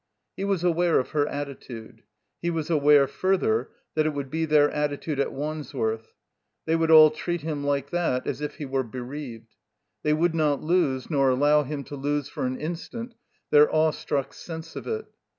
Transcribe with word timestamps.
He 0.35 0.45
was 0.45 0.63
aware 0.63 0.97
of 0.97 1.11
her 1.11 1.27
attitude; 1.27 2.01
he 2.41 2.49
was 2.49 2.71
aware, 2.71 3.05
further, 3.05 3.69
that 3.93 4.07
it 4.07 4.15
would 4.15 4.31
be 4.31 4.45
their 4.45 4.67
attitude 4.71 5.19
at 5.19 5.31
Wands 5.31 5.75
worth. 5.75 6.15
They 6.65 6.75
would 6.75 6.89
all 6.89 7.11
treat 7.11 7.41
him 7.41 7.63
like 7.63 7.91
that, 7.91 8.25
as 8.25 8.41
if 8.41 8.55
he 8.55 8.65
were 8.65 8.81
bereaved. 8.81 9.53
They 10.01 10.13
would 10.13 10.33
not 10.33 10.59
lose, 10.63 11.11
nor 11.11 11.29
allow 11.29 11.61
him 11.61 11.83
to 11.83 11.95
lose 11.95 12.27
for 12.27 12.47
an 12.47 12.57
instant, 12.59 13.13
their 13.51 13.69
awestruck 13.71 14.33
sense 14.33 14.75
of 14.75 14.87
it. 14.87 15.05